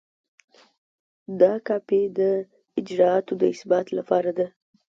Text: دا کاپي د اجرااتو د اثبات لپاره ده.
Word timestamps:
دا 1.39 1.53
کاپي 1.67 2.01
د 2.19 2.19
اجرااتو 2.79 3.33
د 3.41 3.43
اثبات 3.53 3.87
لپاره 3.97 4.31
ده. 4.37 4.47